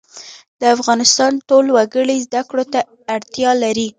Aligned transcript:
د 0.59 0.63
افغانستان 0.75 1.31
ټول 1.49 1.65
وګړي 1.75 2.17
زده 2.25 2.41
کړو 2.49 2.65
ته 2.73 2.79
اړتیا 3.15 3.51
لري 3.63 3.87